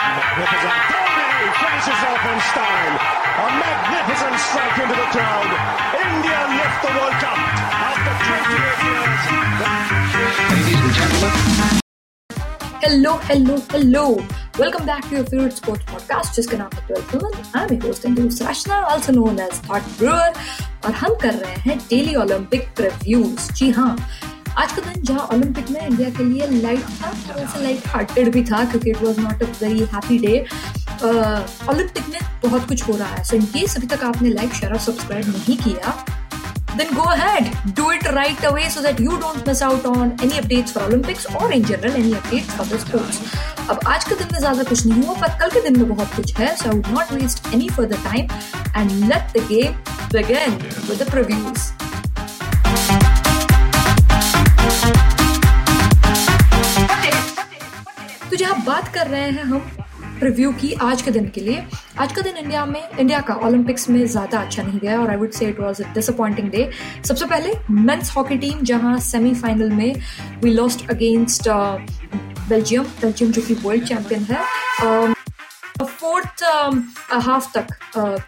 Magnificent. 0.00 0.72
Dhoni 0.90 1.48
finishes 1.60 2.00
off 2.08 2.24
in 2.32 2.38
style. 2.50 2.94
A 3.44 3.46
magnificent 3.60 4.36
strike 4.46 4.78
into 4.82 4.96
the 4.96 5.08
crowd. 5.14 5.50
India 6.04 6.40
lift 6.56 6.78
the 6.84 6.90
World 6.96 7.16
Cup 7.24 7.38
after 7.84 8.12
28 8.24 8.88
years. 8.88 9.22
Ladies 10.50 10.80
and 10.80 10.92
gentlemen, 10.96 11.34
Hello, 12.86 13.12
hello, 13.28 13.56
hello. 13.74 14.06
Welcome 14.58 14.86
back 14.86 15.02
to 15.10 15.16
your 15.16 15.24
favorite 15.26 15.56
sports 15.60 15.84
podcast 15.92 16.34
जिसका 16.36 16.56
नाम 16.56 16.70
है 16.74 16.86
12 16.88 17.12
Women. 17.12 17.34
I'm 17.54 17.72
your 17.74 17.82
host 17.86 18.04
and 18.10 18.18
host 18.18 18.42
Rachna, 18.48 18.78
also 18.94 19.12
known 19.12 19.38
as 19.48 19.60
Thought 19.68 19.84
Brewer. 19.98 20.30
और 20.86 20.92
हम 21.02 21.14
कर 21.22 21.34
रहे 21.34 21.54
हैं 21.68 21.78
daily 21.88 22.14
Olympic 22.24 22.68
previews 22.76 23.50
जी 23.58 23.70
हाँ 23.78 23.94
आज 24.57 24.71
का 24.71 24.81
दिन 24.81 25.03
जहाँ 25.03 25.27
ओलंपिक 25.33 25.69
में 25.71 25.79
इंडिया 25.87 26.09
के 26.17 26.23
लिए 26.23 26.47
लाइट 26.61 26.85
था 27.01 27.11
थोड़ा 27.27 27.45
सा 27.51 27.59
लाइट 27.59 27.87
हार्टेड 27.87 28.31
भी 28.33 28.43
था 28.45 28.63
क्योंकि 28.71 28.89
it 28.89 29.01
was 29.03 29.19
not 29.19 29.43
a 29.43 29.45
very 29.61 29.85
happy 29.93 30.17
day 30.25 30.39
Olympic 31.03 32.09
में 32.09 32.19
बहुत 32.43 32.67
कुछ 32.67 32.87
हो 32.87 32.95
रहा 32.97 33.07
है 33.09 33.23
सो 33.23 33.35
इनकेस 33.35 33.77
अभी 33.77 33.87
तक 33.95 34.03
आपने 34.05 34.29
लाइक 34.29 34.53
शेयर 34.53 34.73
और 34.73 34.79
सब्सक्राइब 34.89 35.29
नहीं 35.35 35.57
किया 35.67 36.03
then 36.79 36.91
go 36.97 37.05
ahead 37.13 37.47
do 37.77 37.85
it 37.93 38.05
right 38.17 38.43
away 38.49 38.67
so 38.75 38.81
that 38.83 38.99
you 39.05 39.15
don't 39.23 39.47
miss 39.47 39.61
out 39.69 39.87
on 39.89 40.13
any 40.27 40.37
updates 40.41 40.75
for 40.75 40.83
olympics 40.83 41.25
or 41.39 41.49
in 41.57 41.65
general 41.71 41.97
any 42.01 42.13
updates 42.19 42.53
for 42.59 42.67
the 42.69 42.79
sports 42.83 43.19
अब 43.69 43.79
आज 43.87 44.03
के 44.09 44.15
दिन 44.21 44.27
में 44.33 44.39
ज़्यादा 44.39 44.63
कुछ 44.69 44.85
नहीं 44.85 45.03
हुआ 45.03 45.15
पर 45.21 45.37
कल 45.41 45.49
के 45.55 45.61
दिन 45.67 45.79
में 45.79 45.87
बहुत 45.89 46.15
कुछ 46.15 46.33
है 46.37 46.55
so 46.61 46.71
i 46.71 46.77
would 46.77 46.89
not 46.95 47.13
waste 47.17 47.43
any 47.59 47.69
further 47.77 48.01
time 48.07 48.31
and 48.81 48.97
let 49.11 49.37
the 49.37 49.45
game 49.51 49.77
begin 50.17 50.57
with 50.87 50.97
the 51.03 51.09
previews 51.13 51.69
बात 58.65 58.87
कर 58.93 59.07
रहे 59.07 59.29
हैं 59.31 59.43
हम 59.43 59.71
रिव्यू 60.23 60.51
की 60.53 60.71
आज 60.81 61.01
के 61.01 61.11
दिन 61.11 61.27
के 61.35 61.41
लिए। 61.41 61.63
आज 61.99 62.11
का 62.13 62.21
दिन 62.21 62.37
इंडिया 62.37 62.65
में 62.65 62.81
इंडिया 62.99 63.19
का 63.27 63.33
ओलंपिक्स 63.45 63.89
में 63.89 64.05
ज़्यादा 64.05 64.39
अच्छा 64.39 64.63
नहीं 64.63 64.79
गया 64.79 64.99
और 65.01 65.09
I 65.09 65.15
would 65.17 65.31
say 65.31 65.45
it 65.49 65.59
was 65.59 65.81
a 65.81 65.93
disappointing 65.93 66.49
day 66.51 66.69
सबसे 67.05 67.25
पहले 67.25 67.53
मेंस 67.71 68.11
हॉकी 68.17 68.37
टीम 68.37 68.61
जहाँ 68.71 68.97
सेमीफाइनल 69.07 69.71
में 69.71 69.95
we 70.43 70.53
lost 70.53 70.89
against 70.89 71.49
Belgium 71.49 72.83
Belgium 73.01 73.31
जो 73.31 73.41
कि 73.41 73.53
वर्ल्ड 73.63 73.87
चैंपियन 73.87 74.23
है। 74.23 74.39
Um, 74.81 75.15
फोर्थ 76.11 76.43
हाफ़ 77.25 77.45
तक 77.53 77.67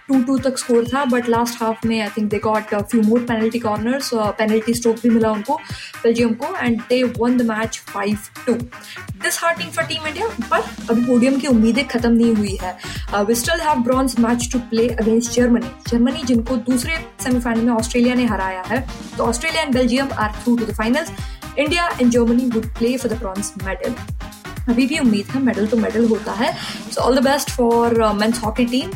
टू 0.08 0.22
टू 0.24 0.38
तक 0.40 0.58
स्कोर 0.58 0.86
था 0.88 1.04
बट 1.06 1.28
लास्ट 1.30 1.62
हाफ़ 1.62 1.88
में 1.88 2.00
I 2.02 2.08
think 2.08 2.30
they 2.32 2.38
got 2.44 2.76
few 2.76 3.02
more 3.02 3.20
penalty 3.30 3.60
corners 3.60 4.10
penalty 4.14 4.74
stroke 4.74 4.98
भी 5.04 5.10
मिला 5.10 5.32
उनको 5.32 5.56
बेल्जियम 6.04 6.34
को 6.44 6.56
and 6.58 6.80
they 6.90 7.02
won 7.20 7.38
the 7.38 7.50
match 7.50 7.82
five 7.88 8.18
two 8.46 8.54
this 8.54 9.40
hurting 9.44 9.72
for 9.72 9.86
team 9.86 10.08
India 10.08 10.28
पर 10.52 10.64
अभी 10.90 11.06
पोडियम 11.06 11.40
की 11.40 11.48
उम्मीदें 11.48 11.86
खत्म 11.88 12.12
नहीं 12.12 12.36
हुई 12.36 12.58
है। 12.62 12.78
We 13.24 13.36
still 13.36 13.62
have 13.62 13.84
bronze 13.84 14.16
match 14.20 14.50
to 14.54 14.60
play 14.70 14.88
against 14.90 15.32
Germany 15.32 15.72
Germany 15.90 16.24
जिनको 16.24 16.58
दूसरे 16.72 16.98
सेमीफाइनल 17.24 17.62
में 17.62 17.74
ऑस्ट्रेलिया 17.74 18.16
ने 18.16 18.26
हराया 18.26 18.64
है 18.68 18.82
तो 19.18 19.26
Australia 19.26 19.64
and 19.64 19.74
Belgium 19.74 20.14
are 20.18 20.42
through 20.44 20.56
to 20.58 20.66
the 20.66 20.78
finals 20.78 21.12
India 21.60 21.88
and 22.02 22.10
Germany 22.12 22.50
would 22.54 22.74
play 22.78 22.98
for 22.98 23.14
the 23.14 23.20
bronze 23.20 23.52
medal 23.66 24.23
अभी 24.70 24.86
भी 24.88 25.00
उम्मीद 25.00 25.32
है 25.32 25.42
मेडल 25.42 25.68
टू 25.68 25.78
मेडल 25.78 26.08
होता 26.08 26.32
है। 26.32 26.50
It's 26.88 26.98
all 26.98 27.20
the 27.20 27.24
best 27.24 27.50
for 27.50 28.02
मैं 28.14 28.32
हॉकी 28.44 28.66
टीम 28.66 28.92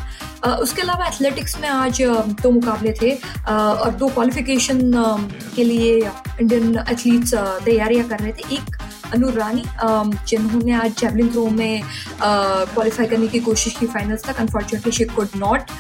उसके 0.62 0.82
अलावा 0.82 1.06
एथलेटिक्स 1.06 1.58
में 1.60 1.68
आज 1.70 2.02
uh, 2.02 2.42
दो 2.42 2.52
मुकाबले 2.52 2.92
थे 3.02 3.16
uh, 3.16 3.50
और 3.50 3.92
दो 3.92 4.08
क्वालिफिकेशन 4.08 4.80
uh, 4.94 5.56
के 5.56 5.64
लिए 5.64 5.96
इंडियन 6.42 6.78
एथलीट्स 6.92 7.34
तैयारियाँ 7.66 8.08
कर 8.10 8.20
रहे 8.20 8.32
थे। 8.32 8.56
एक 8.56 8.76
अनु 9.14 9.30
रानी 9.32 9.64
um, 9.84 10.14
जिन्होंने 10.28 10.72
आज 10.74 10.94
जेवलिन 11.00 11.30
थ्रो 11.32 11.46
में 11.50 11.82
क्वालिफाई 12.22 13.06
करने 13.08 13.28
की 13.28 13.40
कोशिश 13.40 13.76
की 13.76 13.86
फाइनल्स 13.86 14.24
तक 14.24 14.40
unfortunately 14.40 14.92
she 14.92 15.06
could 15.06 15.36
not 15.36 15.72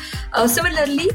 similarly 0.49 1.09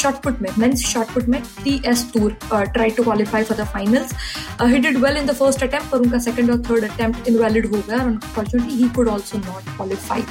shot put 0.00 0.40
में 0.42 0.50
मेंस 0.58 0.84
शॉर्टपुट 0.86 1.28
में 1.28 1.40
T 1.64 1.80
S 1.86 2.06
Toor 2.14 2.36
try 2.52 2.90
to 2.90 3.02
qualify 3.02 3.42
for 3.42 3.58
the 3.58 3.66
finals 3.72 4.14
he 4.62 4.78
did 4.78 4.98
well 5.04 5.16
in 5.16 5.26
the 5.26 5.34
first 5.34 5.62
attempt 5.62 5.90
पर 5.90 5.98
उनका 5.98 6.18
सेकंड 6.28 6.50
और 6.50 6.62
थर्ड 6.70 6.90
अटेम्प्ट 6.90 7.28
इनवैलिड 7.28 7.66
हो 7.66 7.82
गया 7.88 7.98
और 7.98 8.06
unfortunately 8.06 8.76
he 8.76 8.88
could 8.96 9.08
also 9.08 9.38
not 9.38 9.76
qualify 9.76 10.22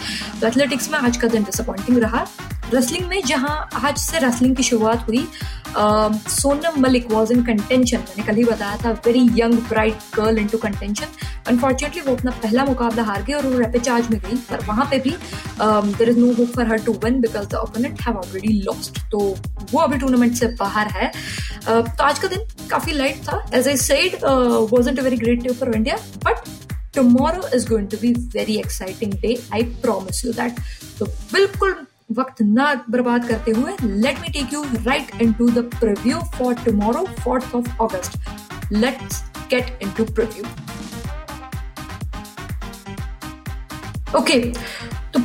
तो 0.41 0.47
athletics 0.47 0.91
में 0.91 0.99
आज 0.99 1.17
का 1.17 1.27
दिन 1.27 1.43
डिसअपॉइंटिंग 1.43 1.97
रहा. 1.97 2.25
रेसलिंग 2.73 3.07
में 3.07 3.21
जहाँ 3.25 3.69
आज 3.75 3.97
से 3.97 4.19
रेसलिंग 4.19 4.55
की 4.55 4.63
शुरुआत 4.63 5.07
हुई 5.07 5.27
Sonam 5.75 6.81
Malik 6.81 7.11
was 7.11 7.33
in 7.33 7.43
contention 7.43 7.97
मैंने 7.97 8.23
कल 8.23 8.35
ही 8.35 8.43
बताया 8.43 8.77
था 8.83 8.91
very 9.05 9.27
young 9.37 9.53
bright 9.69 10.15
girl 10.15 10.37
into 10.47 10.57
contention 10.57 11.05
unfortunately 11.47 12.01
वो 12.01 12.15
अपना 12.15 12.31
पहला 12.43 12.65
मुकाबला 12.65 13.03
हार 13.03 13.23
गई 13.23 13.33
और 13.33 13.47
वो 13.47 13.59
रेपेचार्ज 13.59 14.09
में 14.11 14.19
गई 14.19 14.37
पर 14.49 14.65
वहाँ 14.65 14.87
पे 14.91 14.99
भी 14.99 15.15
there 15.61 16.09
is 16.09 16.19
no 16.19 16.31
hope 16.33 16.51
for 16.55 16.67
her 16.67 16.77
to 16.85 16.93
win 17.03 17.19
because 17.21 17.47
the 17.47 17.55
opponent 17.55 18.01
have 18.01 18.17
already 18.17 18.53
lost 18.61 18.99
तो 19.11 19.19
वो 19.71 19.79
अभी 19.79 19.97
टूर्नामेंट 19.97 20.35
से 20.35 20.47
बाहर 20.59 20.87
है। 20.91 21.11
Uh, 21.11 21.81
तो 21.97 22.03
आज 22.03 22.19
का 22.19 22.27
दिन 22.27 22.67
काफ़ी 22.69 22.91
लाइट 22.91 23.21
था। 23.27 23.45
As 23.55 23.67
I 23.67 23.77
said 23.77 24.15
wasn't 24.71 24.99
a 24.99 25.03
very 25.03 25.17
great 25.17 25.41
day 25.43 25.53
for 25.53 25.75
India 25.75 25.97
but 26.25 26.43
tomorrow 26.97 27.53
is 27.55 27.67
going 27.69 27.87
to 27.89 27.97
be 28.01 28.13
very 28.33 28.55
exciting 28.57 29.13
day 29.21 29.35
I 29.53 29.63
promise 29.81 30.23
you 30.25 30.31
that 30.33 30.59
तो 30.99 31.05
बिल्कुल 31.33 31.75
वक्त 32.17 32.41
ना 32.51 32.73
बर्बाद 32.89 33.27
करते 33.27 33.51
हुए 33.51 33.75
let 33.83 34.21
me 34.21 34.29
take 34.31 34.53
you 34.53 34.63
right 34.75 35.21
into 35.33 35.49
the 35.51 35.69
preview 35.73 36.19
for 36.37 36.53
tomorrow 36.65 37.05
fourth 37.19 37.55
of 37.55 37.81
August 37.81 38.71
let's 38.73 39.23
get 39.51 39.77
into 39.97 40.05
preview 40.13 40.43
okay 44.15 44.39
तो 45.13 45.19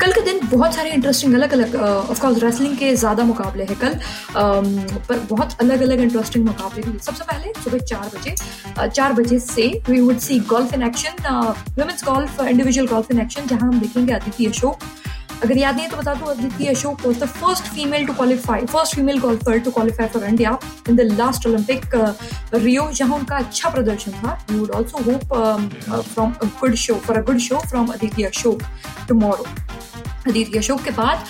कल 0.00 0.12
के 0.12 0.20
दिन 0.22 0.38
बहुत 0.50 0.74
सारे 0.74 0.90
इंटरेस्टिंग 0.90 1.34
अलग 1.34 1.52
अलग 1.52 1.74
ऑफकोर्स 1.76 2.42
रेसलिंग 2.42 2.76
के 2.76 2.94
ज़्यादा 2.96 3.24
मुकाबले 3.24 3.64
हैं 3.64 3.76
कल 3.78 3.94
um, 3.94 4.68
पर 5.08 5.18
बहुत 5.30 5.56
अलग 5.60 5.82
अलग 5.82 6.00
इंटरेस्टिंग 6.00 6.46
मुकाबले 6.46 6.82
हुए 6.82 6.98
सबसे 7.00 7.24
पहले 7.24 7.52
सुबह 7.60 7.78
चार 7.80 8.10
बजे 8.14 8.34
uh, 8.34 8.88
चार 8.88 9.12
बजे 9.12 9.38
से 9.40 9.68
we 9.88 10.00
would 10.00 10.18
see 10.20 10.38
golf 10.48 10.74
in 10.74 10.82
action 10.82 11.28
women's 11.78 12.04
golf 12.04 12.40
individual 12.42 12.88
golf 12.88 13.10
in 13.10 13.20
action 13.20 13.46
जहाँ 13.46 13.68
हम 13.68 13.80
देखेंगे 13.80 14.12
अदिति 14.12 14.46
अशोक 14.46 14.78
अगर 15.44 15.58
याद 15.58 15.76
नहीं 15.76 15.88
तो 15.88 15.96
बता 15.96 16.14
दो, 16.14 16.26
Aditi, 16.26 16.66
Ashok 16.68 17.06
the 17.06 17.26
first 17.26 17.64
female 17.74 18.06
to 18.06 18.12
qualify 18.14 18.66
first 18.66 18.94
female 18.96 19.18
golfer 19.20 19.58
to 19.58 19.70
qualify 19.70 20.06
for 20.08 20.24
India 20.24 20.58
in 20.88 20.96
the 20.96 21.00
last 21.18 21.46
Olympic 21.46 21.94
Rio 22.54 22.90
जहाँ 22.92 23.18
उनका 23.18 23.36
अच्छा 23.36 23.70
प्रदर्शन 23.70 24.12
था। 24.12 24.38
You 24.50 24.58
would 24.58 24.70
also 24.70 25.02
hope 25.10 26.02
from 26.12 26.32
a 26.32 26.46
good 26.60 26.74
show 26.84 26.94
for 27.06 27.18
a 27.18 27.22
good 27.22 27.38
show 27.48 27.58
from 27.70 27.86
Aditi, 27.92 28.22
Ashok 28.24 28.62
tomorrow 29.08 29.46
Aditi, 30.28 30.58
Ashok 30.58 30.82
के 30.82 30.90
बाद 30.90 31.24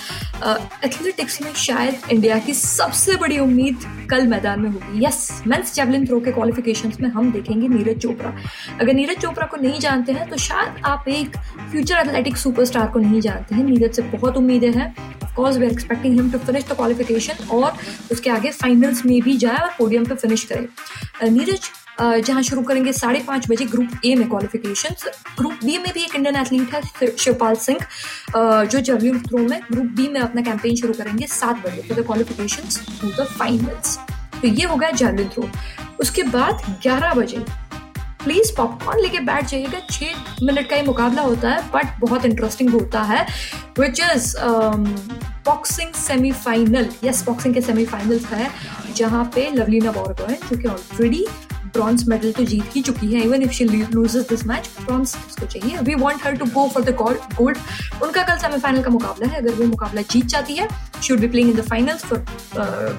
athletics 0.85 1.41
में 1.41 1.53
शायद 1.57 2.11
India 2.11 2.39
की 2.39 2.53
सबसे 2.53 3.15
बड़ी 3.15 3.37
उम्मीद 3.39 3.85
कल 4.11 4.27
मैदान 4.27 4.59
में 4.61 4.69
होगी। 4.69 5.05
यस 5.05 5.43
मेंस 5.47 5.73
जेवलिन 5.75 6.05
थ्रो 6.07 6.19
के 6.19 6.31
क्वालिफिकेशंस 6.31 6.99
में 7.01 7.09
हम 7.09 7.31
देखेंगे 7.31 7.67
नीरज 7.67 8.01
चोपड़ा। 8.01 8.33
अगर 8.79 8.93
नीरज 8.93 9.17
चोपड़ा 9.21 9.47
को 9.47 9.57
नहीं 9.57 9.79
जानते 9.79 10.11
हैं 10.11 10.29
तो 10.29 10.37
शायद 10.39 10.81
आप 10.85 11.07
एक 11.09 11.37
फ्यूचर 11.71 11.95
एथलेटिक 11.97 12.37
सुपरस्टार 12.37 12.87
को 12.87 12.99
नहीं 12.99 13.21
जानते 13.21 13.55
हैं। 13.55 13.63
नीरज 13.63 13.95
से 13.95 14.01
बहुत 14.17 14.37
उम्मीदें 14.37 14.71
हैं। 14.71 14.93
Of course 15.23 15.57
we 15.57 15.65
are 15.65 15.71
expecting 15.71 16.15
him 16.15 16.31
to 16.31 16.37
finish 16.39 16.65
the 16.69 16.75
qualification 16.75 17.47
और 17.49 17.77
उसके 18.11 18.29
आगे 18.29 18.49
फाइनल्स 18.51 19.05
में 19.05 19.21
भी 19.21 19.37
जाए 19.37 19.57
और 19.57 19.69
पोडियम 19.77 20.05
पे 20.05 20.15
फिनिश 20.15 20.43
करे। 20.51 21.29
नीरज 21.29 21.69
जहाँ 22.01 22.41
शुरू 22.43 22.61
करेंगे 22.63 22.93
साढ़े 22.93 23.19
पाँच 23.27 23.49
बजे 23.49 23.65
ग्रुप 23.65 24.05
ए 24.05 24.13
में 24.15 24.27
क्वालिफिकेशन 24.29 24.95
ग्रुप 25.37 25.53
बी 25.63 25.77
में 25.77 25.91
भी 25.93 26.03
एक 26.03 26.15
इंडियन 26.15 26.35
एथलीट 26.35 26.73
है 26.73 27.15
शिवपाल 27.17 27.55
सिंह 27.57 27.79
जो 28.65 28.79
जेवलिन 28.79 29.21
थ्रो 29.21 29.37
में। 29.39 29.59
ग्रुप 29.71 29.85
बी 29.95 30.07
में 30.07 30.19
अपना 30.21 30.41
कैंपेन 30.41 30.75
शुरू 30.75 30.93
करेंगे 30.93 31.27
सात 31.29 31.65
बजे 31.65 31.81
for 31.87 32.01
the 32.01 32.05
qualification 32.05 32.63
to 33.01 33.11
the 33.21 33.27
finals 33.29 33.97
तो 34.41 34.47
ये 34.47 34.65
हो 34.65 34.75
गया 34.75 34.91
जेवलिन 34.91 35.29
थ्रो 35.29 35.49
उसके 35.99 36.23
बाद 36.35 36.63
ग्यारह 36.83 37.13
बजे 37.13 37.45
प्लीज़ 38.23 38.55
पॉपकॉर्न 38.55 38.99
लेके 39.01 39.19
बैठ 39.19 39.45
जाइएगा। 39.49 39.79
छह 39.91 40.45
मिनट 40.45 40.69
का 40.69 40.75
ही 40.75 40.81
मुकाबला 40.85 41.21
होता 41.21 41.49
है 41.49 41.69
बट 41.71 41.99
बहुत 41.99 42.25
इंटरेस्टिंग 42.25 42.69
होता 42.69 43.01
है 43.03 43.25
which 43.79 43.99
is 44.01 44.35
boxing 45.45 45.93
semifinal 45.97 46.89
yes 47.03 47.23
boxing 47.25 47.53
के 47.53 47.61
सेमीफाइनल्स 47.61 48.25
है, 48.25 48.49
जहाँ 48.95 49.23
पे 49.35 49.49
लवलीना 49.53 49.91
बॉर्गो 49.91 50.25
है 50.25 50.37
जो 50.49 50.57
कि 50.57 50.67
ऑलरेडी 50.67 51.25
ब्रॉन्ज 51.73 52.07
मेडल 52.09 52.31
तो 52.31 52.43
जीत 52.45 52.75
ही 52.75 52.81
चुकी 52.81 53.13
है 53.13 53.21
even 53.23 53.41
if 53.43 53.51
she 53.51 53.65
loses 53.65 54.27
this 54.29 54.45
match 54.47 54.69
bronze 54.79 55.15
उसको 55.27 55.45
चाहिए। 55.45 55.77
We 55.77 55.95
want 55.95 56.23
her 56.23 56.35
to 56.35 56.45
go 56.45 56.67
for 56.69 56.83
the 56.83 56.95
gold 56.95 57.57
उनका 58.03 58.23
कल 58.23 58.37
सेमीफाइनल 58.37 58.83
का 58.83 58.89
मुकाबला 58.89 59.27
है। 59.27 59.37
अगर 59.37 59.53
वो 59.53 59.65
मुकाबला 59.67 60.01
जीत 60.11 60.25
जाती 60.25 60.55
है 60.55 60.67
she 61.01 61.13
would 61.13 61.21
be 61.21 61.27
playing 61.27 61.49
in 61.49 61.55
the 61.57 61.67
finals 61.69 62.05
for 62.05 62.25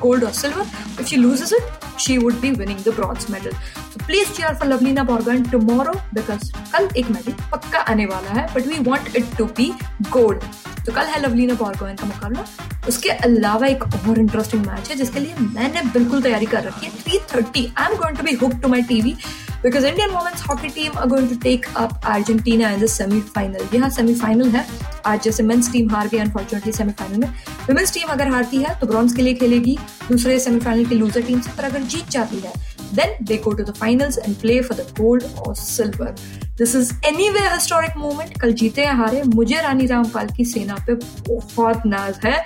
gold 0.02 0.24
और 0.24 0.32
silver 0.40 0.66
if 1.00 1.06
she 1.06 1.16
loses 1.16 1.52
it 1.52 1.98
she 2.00 2.18
would 2.18 2.40
be 2.40 2.50
winning 2.50 2.78
the 2.84 2.94
bronze 2.94 3.26
medal 3.30 3.50
तो 3.50 4.04
please 4.06 4.32
cheer 4.36 4.54
for 4.54 4.68
Lovlina 4.68 5.02
Borgohain 5.12 5.42
tomorrow 5.50 5.92
because 6.14 6.52
कल 6.72 6.88
एक 6.96 7.10
मेडल 7.10 7.32
पक्का 7.52 7.78
आने 7.92 8.06
वाला 8.06 8.40
है 8.40 8.46
but 8.54 8.66
we 8.66 8.78
want 8.90 9.16
it 9.16 9.36
to 9.38 9.44
be 9.58 9.72
gold 10.10 10.42
तो 10.86 10.92
कल 10.92 11.06
है 11.06 11.20
लवलीना 11.22 11.54
बॉर्गोइन 11.54 11.96
का 11.96 12.06
मुकाबला। 12.06 12.44
उसके 12.88 13.08
अलावा 13.26 13.66
एक 13.66 13.82
और 13.82 14.18
इंटरेस्टिंग 14.18 14.66
मैच 14.66 14.88
है 14.90 14.96
जिसके 14.96 15.20
लिए 15.20 15.34
मैंने 15.40 15.82
बिल्कुल 15.92 16.22
तैयारी 16.22 16.46
कर 16.46 16.62
रखी 16.64 16.86
है। 16.86 16.92
Three 17.02 17.18
thirty 17.34 17.72
I 17.78 17.92
am 17.92 17.96
going 17.98 18.16
to 18.16 18.24
be 18.24 18.34
hook 18.42 18.60
to 18.62 18.68
my 18.68 18.82
TV 18.88 19.16
because 19.64 19.84
Indian 19.88 20.14
women's 20.14 20.40
hockey 20.44 20.68
team 20.76 20.96
are 21.00 21.04
going 21.10 21.26
to 21.32 21.36
take 21.42 21.66
up 21.80 22.06
Argentina 22.12 22.70
in 22.76 22.80
the 22.84 22.88
semi-final. 22.94 23.74
यहाँ 23.74 23.90
semi-final 23.96 24.48
है। 24.54 24.64
आज 25.06 25.22
जैसे 25.24 25.42
मेंस 25.42 25.70
टीम 25.72 25.90
हार 25.90 26.08
गई 26.08 26.18
अनफॉर्चुनेटली 26.18 26.72
सेमीफाइनल 26.72 27.18
में। 27.20 27.28
वुमेन्स 27.62 27.92
टीम 27.94 28.08
अगर 28.08 28.28
हारती 28.28 28.62
है 28.62 28.78
तो 28.80 28.86
ब्रॉन्स 28.86 29.14
के 29.14 29.22
लिए 29.22 29.34
खेलेगी। 29.34 29.78
दूसरे 30.08 30.38
सेमीफाइनल 30.40 30.84
की 30.84 30.94
लूजर 30.94 31.22
टीम 31.22 31.40
से 31.40 31.50
पर 31.56 31.64
अगर 31.64 31.82
जीत 31.84 32.08
जाती 32.10 32.38
है 32.38 32.52
then 32.94 33.24
they 33.24 33.36
go 33.44 33.52
to 33.52 33.64
the 33.64 33.74
finals 33.74 34.18
and 34.18 34.36
play 34.36 34.60
for 34.62 34.76
the 34.78 34.86
gold 35.00 35.24
और 35.38 35.54
silver 35.56 36.14
this 36.58 36.74
is 36.76 36.92
anyway 37.30 37.40
historic 37.48 37.96
moment 37.96 38.40
कल 38.40 38.52
जीते 38.52 38.82
या 38.82 38.92
हारे। 38.94 39.22
मुझे 39.24 39.60
रानी 39.62 39.86
रामपाल 39.86 40.28
की 40.36 40.44
सेना 40.44 40.76
पे 40.86 40.94
बहुत 40.94 41.86
नाज 41.86 42.20
है। 42.24 42.38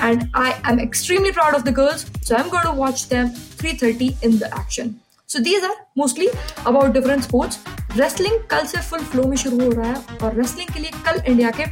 And 0.00 0.30
I 0.36 0.50
am 0.70 0.80
extremely 0.80 1.30
proud 1.30 1.54
of 1.54 1.62
the 1.62 1.74
girls 1.74 2.06
so 2.26 2.34
I 2.34 2.42
am 2.42 2.48
going 2.48 2.64
to 2.64 2.72
watch 2.78 3.06
them 3.10 3.28
3:30 3.62 4.24
in 4.24 4.38
the 4.38 4.50
action 4.60 4.94
so 5.28 5.38
these 5.42 5.64
are 5.64 5.76
mostly 5.98 6.28
about 6.66 6.92
different 6.92 7.22
sports 7.22 7.58
wrestling 7.96 8.38
कल 8.50 8.66
से 8.66 8.80
फुल 8.82 9.00
फ्लो 9.02 9.24
में 9.28 9.36
शुरू 9.36 9.60
हो 9.60 9.70
रहा 9.70 9.88
है, 9.88 10.18
और 10.22 10.34
रेस्लिंग 10.34 10.74
के 10.74 10.80
लिए 10.80 10.90
कल 11.06 11.22
इंडिया 11.22 11.50
के 11.50 11.64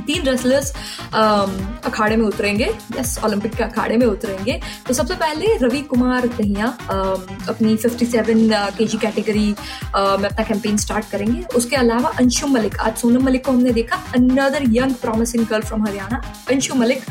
तीन 0.00 0.26
रेसलर्स 0.26 0.72
um, 0.72 1.50
अखाड़े 1.86 2.16
में 2.16 2.24
उतरेंगे। 2.26 2.72
यस 2.98 3.18
ओलंपिक 3.24 3.54
के 3.54 3.64
अखाड़े 3.64 3.96
में 3.96 4.06
उतरेंगे। 4.06 4.60
तो 4.86 4.94
सबसे 4.94 5.14
पहले 5.14 5.56
रवि 5.62 5.80
कुमार 5.90 6.26
दहिया 6.28 6.72
um, 6.78 7.48
अपनी 7.48 7.76
57 7.76 8.10
सेवन 8.10 8.48
के 8.78 8.84
जी 8.86 8.98
कैटेगरी 8.98 9.46
में 9.46 10.28
अपना 10.28 10.44
कैंपेन 10.44 10.76
स्टार्ट 10.76 11.10
करेंगे। 11.10 11.42
उसके 11.56 11.76
अलावा 11.76 12.10
अंशु 12.18 12.46
मलिक। 12.46 12.78
आज 12.80 12.96
सोनम 12.98 13.24
मलिक 13.24 13.44
को 13.46 13.52
हमने 13.52 13.72
देखा। 13.72 13.96
Another 14.16 14.64
young 14.76 14.94
promising 15.02 15.46
girl 15.46 15.62
from 15.62 15.86
Haryana 15.86 16.22
Anshu 16.50 16.74
Malik 16.74 17.02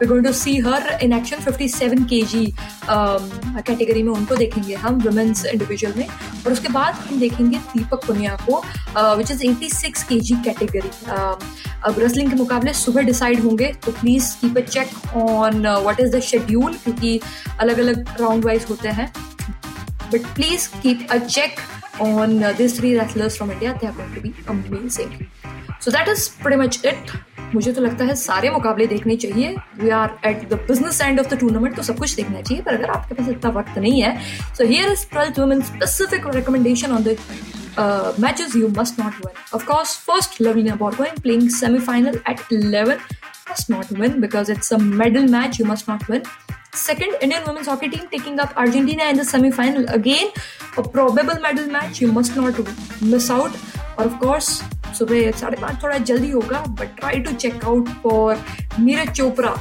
we 0.00 0.06
going 0.06 0.24
to 0.26 0.32
see 0.32 0.58
her 0.58 0.98
in 1.02 1.12
action 1.12 1.44
57 1.44 2.04
KG 2.08 2.46
category 2.88 4.02
में 4.02 4.12
उनको 4.12 4.36
देखेंगे 4.36 4.74
हम 4.74 5.00
वुमेन्स 5.00 5.44
इंडिविजुअल 5.44 5.94
में। 5.96 6.06
और 6.06 6.52
उसके 6.52 6.68
बाद 6.68 6.94
हम 6.94 7.18
देखेंगे 7.20 7.58
दीपक 7.58 8.06
पुनिया 8.06 8.36
को 8.48 8.62
विच 9.16 9.30
इज़ 9.30 9.44
एटी 9.46 9.68
सिक्स 9.70 10.02
के 10.04 10.18
जी 10.20 10.34
कैटेगरी 10.44 10.90
अब 11.86 11.98
रेसलिंग 11.98 12.30
के 12.30 12.36
मुकाबले 12.36 12.72
सुबह 12.74 13.02
डिसाइड 13.02 13.40
होंगे 13.40 13.72
तो 13.84 13.92
please 13.92 14.32
keep 14.40 14.58
a 14.58 14.66
check 14.66 15.16
on 15.16 15.66
what 15.66 16.00
is 16.00 16.16
the 16.16 16.20
schedule 16.22 16.74
क्योंकि 16.84 17.20
अलग 17.60 17.78
अलग 17.78 18.20
राउंड 18.20 18.44
वाइज 18.44 18.66
होते 18.70 18.88
हैं 18.98 19.12
but 20.12 20.34
please 20.34 20.68
keep 20.82 21.06
a 21.10 21.18
check 21.18 21.60
on 21.96 22.42
uh, 22.42 22.52
these 22.52 22.78
three 22.78 22.96
wrestlers 22.96 23.36
from 23.36 23.50
India. 23.50 23.76
They 23.80 23.86
are 23.86 23.92
going 23.92 24.14
to 24.14 24.20
be 24.20 24.34
amazing. 24.46 25.30
So 25.80 25.90
that 25.90 26.08
is 26.08 26.28
pretty. 26.28 26.90
मुझे 27.54 27.72
तो 27.72 27.80
लगता 27.80 28.04
है 28.04 28.14
सारे 28.16 28.50
मुकाबले 28.50 28.86
देखने 28.86 29.16
चाहिए 29.16 29.56
we 29.80 29.90
are 29.90 30.16
at 30.26 30.48
the 30.48 30.54
business 30.68 31.00
end 31.00 31.20
of 31.20 31.28
the 31.28 31.38
tournament 31.40 31.76
तो 31.76 31.82
सब 31.82 31.98
कुछ 31.98 32.14
देखना 32.14 32.40
चाहिए 32.40 32.62
पर 32.62 32.74
अगर 32.74 32.90
आपके 32.90 33.14
पास 33.14 33.28
इतना 33.28 33.50
वक्त 33.50 33.78
नहीं 33.78 34.00
है 34.02 34.16
so 34.54 34.64
here 34.66 34.90
is 34.92 35.04
twelfth 35.10 35.38
woman 35.38 35.60
specific 35.62 36.26
recommendation 36.34 36.92
on 36.92 37.02
the 37.02 37.16
uh, 37.77 38.13
matches 38.17 38.55
you 38.55 38.69
must 38.69 38.97
not 38.97 39.19
win. 39.23 39.33
Of 39.53 39.65
course, 39.65 39.95
first 39.95 40.39
Lavina 40.39 40.77
Borgoin 40.77 41.21
playing 41.23 41.49
semi-final 41.49 42.15
at 42.25 42.41
11 42.51 42.99
must 43.47 43.69
not 43.69 43.91
win 43.91 44.19
because 44.21 44.49
it's 44.49 44.71
a 44.71 44.77
medal 44.77 45.27
match. 45.27 45.59
You 45.59 45.65
must 45.65 45.87
not 45.87 46.07
win. 46.07 46.23
Second, 46.73 47.15
Indian 47.21 47.43
women's 47.45 47.67
hockey 47.67 47.89
team 47.89 48.07
taking 48.11 48.39
up 48.39 48.55
Argentina 48.55 49.05
in 49.05 49.17
the 49.17 49.25
semi-final. 49.25 49.85
Again, 49.89 50.31
a 50.77 50.83
probable 50.83 51.39
medal 51.41 51.67
match. 51.67 52.01
You 52.01 52.11
must 52.11 52.35
not 52.35 52.59
miss 53.01 53.29
out. 53.29 53.55
Or 53.97 54.05
of 54.05 54.19
course, 54.19 54.61
सुबह 54.97 55.31
साढ़े 55.39 55.61
पाँच 55.61 55.81
थोड़ा 55.83 55.97
जल्दी 56.09 56.29
होगा 56.29 56.59
but 56.79 56.95
try 56.99 57.19
to 57.25 57.31
check 57.41 57.65
out 57.65 57.89
for 58.03 58.43
Neeraj 58.79 59.09
Chopra 59.17 59.57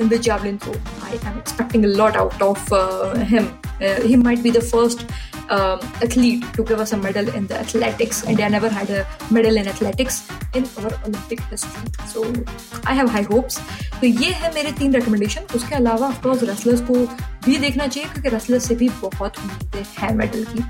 in 0.00 0.08
the 0.08 0.18
javelin 0.18 0.58
throw. 0.58 0.74
I 1.02 1.18
am 1.28 1.38
expecting 1.38 1.84
a 1.84 1.88
lot 1.88 2.16
out 2.16 2.42
of 2.42 2.72
uh, 2.72 3.14
him. 3.30 3.46
Uh, 3.80 4.00
he 4.02 4.16
might 4.16 4.42
be 4.42 4.50
the 4.50 4.60
first 4.60 5.04
um, 5.49 5.79
athlete 6.01 6.43
to 6.53 6.63
give 6.63 6.79
us 6.79 6.93
a 6.93 6.97
medal 6.97 7.27
in 7.29 7.47
the 7.47 7.57
athletics. 7.57 8.23
India 8.25 8.49
never 8.49 8.69
had 8.69 8.89
a 8.89 9.05
medal 9.31 9.57
in 9.57 9.67
athletics 9.67 10.27
in 10.53 10.65
our 10.77 10.91
Olympic 11.05 11.41
history. 11.41 11.91
So 12.07 12.25
I 12.85 12.93
have 12.93 13.09
high 13.09 13.27
hopes. 13.31 13.59
तो 14.01 14.07
ये 14.07 14.31
है 14.39 14.53
मेरे 14.53 14.71
तीन 14.79 14.93
recommendation 14.93 15.55
उसके 15.55 15.75
अलावा 15.75 16.07
of course 16.07 16.43
wrestlers 16.43 16.81
को 16.89 16.93
भी 17.45 17.57
देखना 17.57 17.87
चाहिए 17.87 18.09
क्योंकि 18.09 18.29
रेसलर्स 18.29 18.67
से 18.67 18.75
भी 18.75 18.89
बहुत 19.01 19.37
उम्मीदें 19.39 19.83
हैं 19.97 20.13
मेडल 20.15 20.43
की 20.43 20.63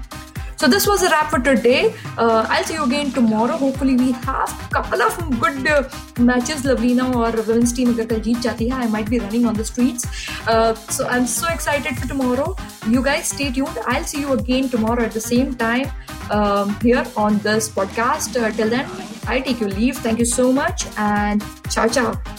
So 0.57 0.67
this 0.67 0.87
was 0.87 1.03
a 1.03 1.09
wrap 1.09 1.29
for 1.29 1.39
today. 1.39 1.93
Uh, 2.17 2.45
I'll 2.49 2.63
see 2.63 2.73
you 2.73 2.83
again 2.83 3.11
tomorrow. 3.11 3.57
Hopefully 3.57 3.95
we 3.95 4.11
have 4.11 4.49
a 4.65 4.73
couple 4.73 5.01
of 5.01 5.39
good 5.39 5.67
uh, 5.67 5.83
matches. 6.19 6.65
Lavina 6.65 7.05
or 7.15 7.31
women's 7.49 7.73
team 7.73 7.91
agar 7.91 8.05
kal 8.05 8.19
jeet 8.19 8.71
I 8.71 8.87
might 8.87 9.09
be 9.09 9.19
running 9.19 9.45
on 9.45 9.53
the 9.53 9.63
streets. 9.63 10.07
Uh, 10.47 10.73
so 10.73 11.07
I'm 11.07 11.27
so 11.27 11.47
excited 11.47 11.99
for 11.99 12.07
tomorrow. 12.07 12.55
You 12.87 13.03
guys 13.03 13.27
stay 13.27 13.51
tuned. 13.51 13.77
I'll 13.85 14.03
see 14.03 14.21
you 14.21 14.33
again 14.33 14.69
tomorrow 14.69 15.03
at 15.03 15.11
the 15.11 15.21
same 15.21 15.53
time 15.53 15.91
um, 16.31 16.75
here 16.79 17.05
on 17.15 17.37
this 17.39 17.69
podcast. 17.69 18.41
Uh, 18.41 18.51
till 18.51 18.69
then, 18.69 18.89
I 19.27 19.39
take 19.41 19.59
your 19.59 19.69
leave. 19.69 19.97
Thank 19.97 20.19
you 20.19 20.25
so 20.25 20.51
much 20.51 20.87
and 20.97 21.43
ciao 21.69 21.87
ciao. 21.87 22.36